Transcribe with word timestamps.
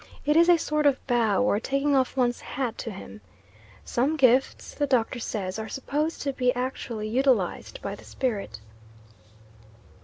It 0.25 0.35
is 0.35 0.49
a 0.49 0.57
sort 0.57 0.87
of 0.87 1.05
bow 1.05 1.43
or 1.43 1.59
taking 1.59 1.95
off 1.95 2.17
one's 2.17 2.41
hat 2.41 2.75
to 2.79 2.89
him. 2.89 3.21
Some 3.85 4.15
gifts, 4.17 4.73
the 4.73 4.87
Doctor 4.87 5.19
says, 5.19 5.59
are 5.59 5.69
supposed 5.69 6.23
to 6.23 6.33
be 6.33 6.51
actually 6.55 7.07
utilised 7.07 7.83
by 7.83 7.93
the 7.93 8.03
spirit. 8.03 8.59